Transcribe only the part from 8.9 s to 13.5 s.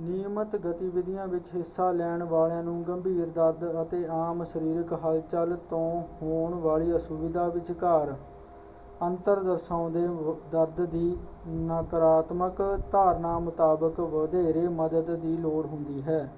ਅੰਤਰ ਦਰਸਾਉਂਦੇ ਦਰਦ ਦੀ ਨਕਾਰਾਤਮਕ ਧਾਰਨਾ